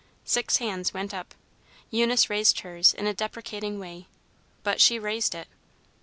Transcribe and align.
Six 0.25 0.57
hands 0.57 0.95
went 0.95 1.13
up. 1.13 1.35
Eunice 1.91 2.27
raised 2.27 2.61
hers 2.61 2.91
in 2.95 3.05
a 3.05 3.13
deprecating 3.13 3.77
way, 3.77 4.07
but 4.63 4.81
she 4.81 4.97
raised 4.97 5.35
it. 5.35 5.47